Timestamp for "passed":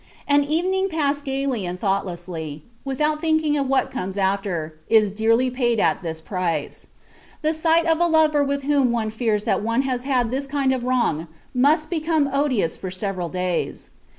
0.89-1.25